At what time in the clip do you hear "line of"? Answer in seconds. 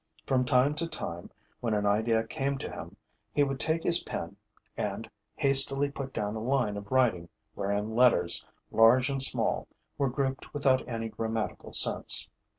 6.39-6.89